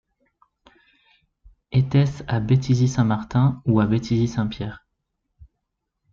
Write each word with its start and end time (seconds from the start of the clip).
Était-ce 1.71 2.23
à 2.27 2.39
Béthisy-Saint-Martin 2.39 3.61
ou 3.67 3.79
à 3.79 3.85
Béthisy-Saint-Pierre? 3.85 4.83